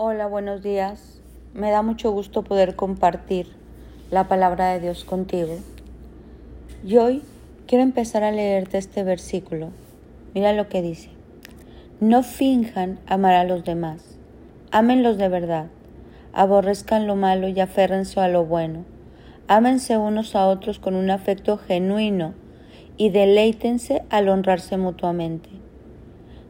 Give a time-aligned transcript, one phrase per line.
[0.00, 1.20] Hola, buenos días.
[1.54, 3.48] Me da mucho gusto poder compartir
[4.12, 5.56] la palabra de Dios contigo.
[6.84, 7.24] Y hoy
[7.66, 9.70] quiero empezar a leerte este versículo.
[10.34, 11.10] Mira lo que dice.
[11.98, 14.16] No finjan amar a los demás.
[14.70, 15.66] Ámenlos de verdad.
[16.32, 18.84] Aborrezcan lo malo y aférrense a lo bueno.
[19.48, 22.34] Ámense unos a otros con un afecto genuino
[22.96, 25.57] y deleítense al honrarse mutuamente.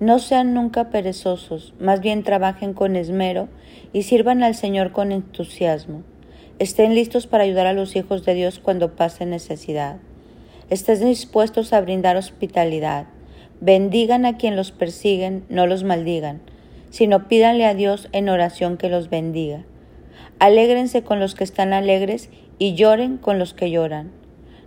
[0.00, 3.48] No sean nunca perezosos, más bien trabajen con esmero
[3.92, 6.02] y sirvan al Señor con entusiasmo.
[6.58, 9.98] Estén listos para ayudar a los hijos de Dios cuando pasen necesidad.
[10.68, 13.06] Estén dispuestos a brindar hospitalidad.
[13.60, 16.40] Bendigan a quien los persiguen, no los maldigan,
[16.90, 19.64] sino pídanle a Dios en oración que los bendiga.
[20.40, 24.10] Alégrense con los que están alegres y lloren con los que lloran.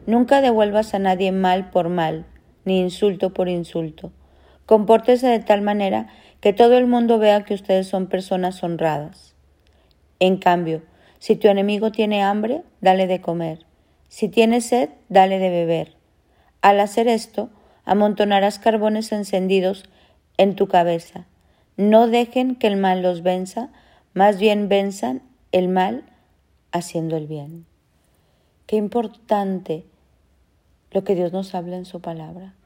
[0.06, 2.26] Nunca devuelvas a nadie mal por mal,
[2.64, 4.12] ni insulto por insulto.
[4.68, 6.10] Compórtese de tal manera
[6.42, 9.34] que todo el mundo vea que ustedes son personas honradas.
[10.20, 10.84] En cambio,
[11.20, 13.66] si tu enemigo tiene hambre, dale de comer.
[14.10, 15.94] Si tiene sed, dale de beber.
[16.62, 17.50] Al hacer esto,
[17.86, 19.86] amontonarás carbones encendidos
[20.36, 21.28] en tu cabeza.
[21.78, 23.70] No dejen que el mal los venza,
[24.14, 25.22] más bien venzan
[25.54, 26.04] el mal
[26.74, 27.66] haciendo el bien.
[28.66, 29.86] Qué importante
[30.92, 32.57] lo que Dios nos habla en su palabra.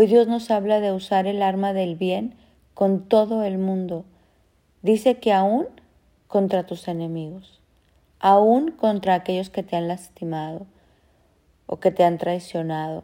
[0.00, 2.36] Hoy Dios nos habla de usar el arma del bien
[2.72, 4.04] con todo el mundo.
[4.80, 5.66] Dice que aún
[6.28, 7.60] contra tus enemigos,
[8.20, 10.68] aún contra aquellos que te han lastimado
[11.66, 13.02] o que te han traicionado,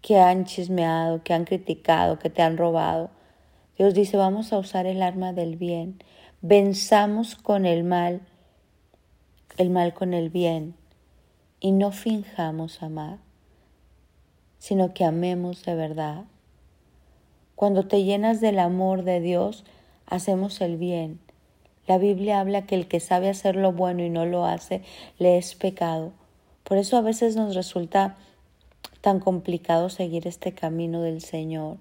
[0.00, 3.10] que han chismeado, que han criticado, que te han robado.
[3.76, 6.02] Dios dice, vamos a usar el arma del bien.
[6.40, 8.22] Venzamos con el mal,
[9.58, 10.74] el mal con el bien,
[11.60, 13.18] y no finjamos amar
[14.64, 16.24] sino que amemos de verdad.
[17.54, 19.62] Cuando te llenas del amor de Dios,
[20.06, 21.20] hacemos el bien.
[21.86, 24.80] La Biblia habla que el que sabe hacer lo bueno y no lo hace,
[25.18, 26.12] le es pecado.
[26.62, 28.16] Por eso a veces nos resulta
[29.02, 31.76] tan complicado seguir este camino del Señor.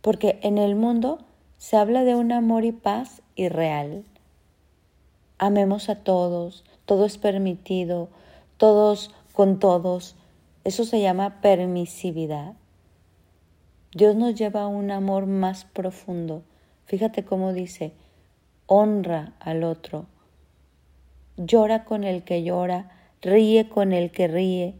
[0.00, 1.18] Porque en el mundo
[1.58, 4.04] se habla de un amor y paz irreal.
[5.38, 8.10] Amemos a todos, todo es permitido,
[8.58, 10.14] todos con todos,
[10.64, 12.54] eso se llama permisividad.
[13.94, 16.42] Dios nos lleva a un amor más profundo.
[16.86, 17.92] Fíjate cómo dice,
[18.66, 20.06] honra al otro,
[21.36, 24.74] llora con el que llora, ríe con el que ríe.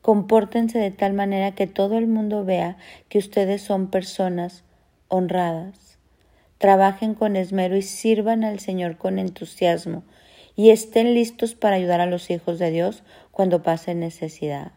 [0.00, 2.76] Compórtense de tal manera que todo el mundo vea
[3.08, 4.64] que ustedes son personas
[5.08, 5.98] honradas.
[6.58, 10.02] Trabajen con esmero y sirvan al Señor con entusiasmo
[10.56, 14.72] y estén listos para ayudar a los hijos de Dios cuando pasen necesidad.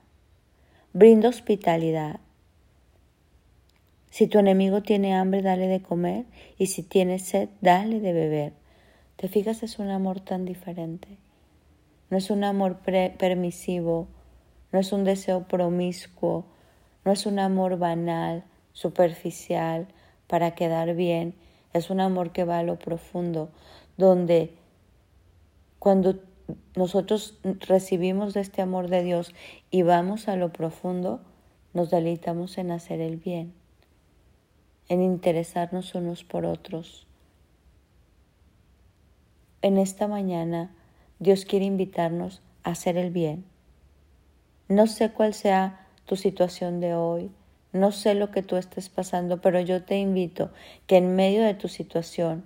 [1.00, 2.20] Brinda hospitalidad.
[4.10, 6.26] Si tu enemigo tiene hambre, dale de comer,
[6.58, 8.54] y si tiene sed, dale de beber.
[9.16, 9.62] ¿Te fijas?
[9.62, 11.20] Es un amor tan diferente.
[12.10, 14.08] No es un amor permisivo,
[14.72, 16.46] no es un deseo promiscuo,
[17.06, 18.44] no es un amor banal,
[18.74, 19.90] superficial,
[20.26, 21.36] para quedar bien.
[21.74, 23.52] Es un amor que va a lo profundo,
[23.98, 24.56] donde
[25.78, 26.16] cuando
[26.76, 29.34] nosotros recibimos de este amor de Dios
[29.72, 31.22] y vamos a lo profundo,
[31.74, 33.54] nos deleitamos en hacer el bien,
[34.88, 37.08] en interesarnos unos por otros.
[39.62, 40.72] En esta mañana
[41.20, 43.46] Dios quiere invitarnos a hacer el bien.
[44.70, 47.32] No sé cuál sea tu situación de hoy,
[47.74, 50.52] no sé lo que tú estés pasando, pero yo te invito
[50.86, 52.44] que en medio de tu situación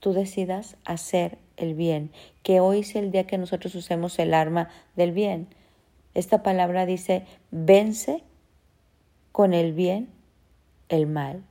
[0.00, 2.10] tú decidas hacer el bien,
[2.42, 5.48] que hoy es el día que nosotros usemos el arma del bien.
[6.14, 8.22] Esta palabra dice, vence
[9.32, 10.08] con el bien
[10.88, 11.42] el mal.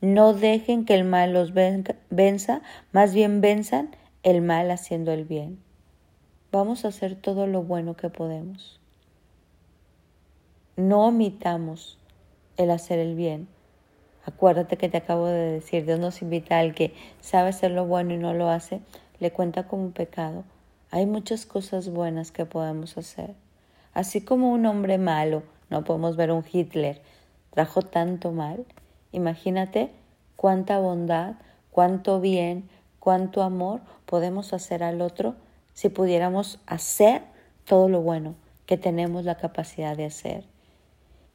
[0.00, 2.62] No dejen que el mal los venza,
[2.92, 5.58] más bien venzan el mal haciendo el bien.
[6.52, 8.80] Vamos a hacer todo lo bueno que podemos.
[10.76, 11.98] No omitamos
[12.56, 13.48] el hacer el bien.
[14.24, 18.12] Acuérdate que te acabo de decir, Dios nos invita al que sabe hacer lo bueno
[18.12, 18.80] y no lo hace,
[19.18, 20.44] le cuenta como pecado.
[20.90, 23.34] Hay muchas cosas buenas que podemos hacer.
[23.92, 27.00] Así como un hombre malo, no podemos ver un Hitler,
[27.50, 28.64] trajo tanto mal.
[29.12, 29.90] Imagínate
[30.36, 31.34] cuánta bondad,
[31.70, 32.68] cuánto bien,
[33.00, 35.34] cuánto amor podemos hacer al otro
[35.72, 37.22] si pudiéramos hacer
[37.64, 38.34] todo lo bueno
[38.66, 40.44] que tenemos la capacidad de hacer.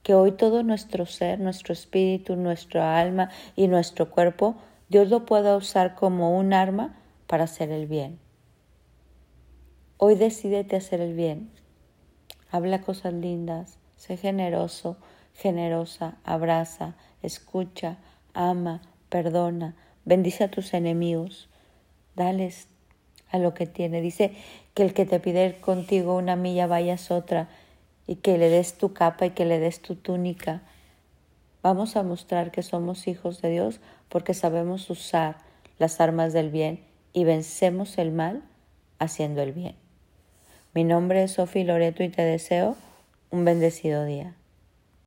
[0.03, 4.55] Que hoy todo nuestro ser, nuestro espíritu, nuestra alma y nuestro cuerpo,
[4.89, 6.95] Dios lo pueda usar como un arma
[7.31, 8.19] para hacer el bien.
[9.95, 11.49] Hoy decídete hacer el bien.
[12.51, 14.97] Habla cosas lindas, sé generoso,
[15.33, 17.99] generosa, abraza, escucha,
[18.33, 21.47] ama, perdona, bendice a tus enemigos,
[22.17, 22.67] dales
[23.29, 24.01] a lo que tiene.
[24.01, 24.33] Dice
[24.73, 27.47] que el que te pide contigo una milla vayas otra
[28.07, 30.63] y que le des tu capa y que le des tu túnica.
[31.63, 33.79] Vamos a mostrar que somos hijos de Dios
[34.09, 35.37] porque sabemos usar
[35.79, 38.43] las armas del bien y vencemos el mal
[38.99, 39.75] haciendo el bien.
[40.73, 42.75] Mi nombre es Sofi Loreto y te deseo
[43.29, 44.35] un bendecido día.